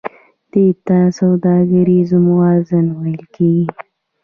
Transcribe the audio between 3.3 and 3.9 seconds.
کېږي